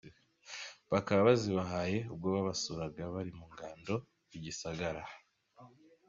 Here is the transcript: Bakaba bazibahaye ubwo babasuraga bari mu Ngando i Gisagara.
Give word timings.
Bakaba 0.91 1.27
bazibahaye 1.29 1.97
ubwo 2.13 2.27
babasuraga 2.35 3.01
bari 3.13 3.31
mu 3.39 3.45
Ngando 3.53 3.95
i 4.35 4.37
Gisagara. 4.43 5.03